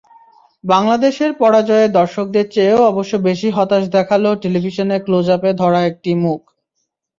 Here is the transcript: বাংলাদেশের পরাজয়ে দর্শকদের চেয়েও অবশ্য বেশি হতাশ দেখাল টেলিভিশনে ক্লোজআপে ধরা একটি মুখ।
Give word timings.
বাংলাদেশের 0.63 1.31
পরাজয়ে 1.39 1.87
দর্শকদের 1.91 2.45
চেয়েও 2.49 2.81
অবশ্য 2.91 3.13
বেশি 3.27 3.47
হতাশ 3.49 3.83
দেখাল 3.95 4.23
টেলিভিশনে 4.43 4.97
ক্লোজআপে 5.05 5.51
ধরা 5.61 5.79
একটি 5.91 6.11
মুখ। 6.23 6.41